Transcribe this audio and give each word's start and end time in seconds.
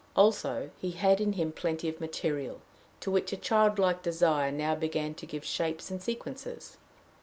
Also 0.15 0.71
he 0.79 0.93
had 0.93 1.21
in 1.21 1.33
him 1.33 1.51
plenty 1.51 1.87
of 1.87 2.01
material, 2.01 2.59
to 3.01 3.11
which 3.11 3.31
a 3.31 3.37
childlike 3.37 4.01
desire 4.01 4.51
now 4.51 4.73
began 4.73 5.13
to 5.13 5.27
give 5.27 5.45
shapes 5.45 5.91
and 5.91 6.01
sequences. 6.01 6.77